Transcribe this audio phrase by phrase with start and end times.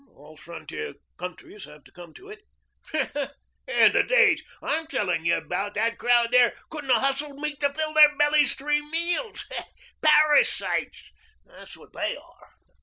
[0.15, 2.41] "All frontier countries have to come to it."
[2.87, 3.33] "Hmp!
[3.67, 7.71] In the days I'm telling you about that crowd there couldn't 'a' hustled meat to
[7.71, 9.45] fill their bellies three meals.
[10.01, 11.11] Parasites,
[11.45, 12.49] that's what they are.